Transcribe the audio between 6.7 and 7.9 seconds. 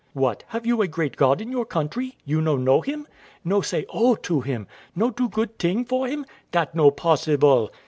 no possible.